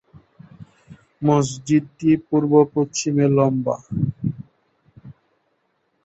[1.21, 3.75] মসজিদটি পুর্ব-পশ্চিমে লম্বা।